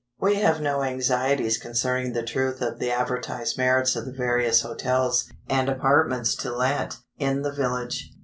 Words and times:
We 0.19 0.37
have 0.37 0.59
no 0.59 0.81
anxieties 0.81 1.59
concerning 1.59 2.13
the 2.13 2.23
truth 2.23 2.59
of 2.59 2.79
the 2.79 2.89
advertised 2.89 3.55
merits 3.55 3.95
of 3.95 4.05
the 4.05 4.11
various 4.11 4.61
hotels, 4.63 5.31
and 5.47 5.69
apartments 5.69 6.33
to 6.37 6.51
let, 6.51 6.97
in 7.19 7.43
the 7.43 7.51
village. 7.51 8.11